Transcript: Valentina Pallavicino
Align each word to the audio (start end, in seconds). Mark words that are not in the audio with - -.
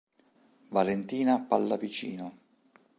Valentina 0.69 1.39
Pallavicino 1.45 2.25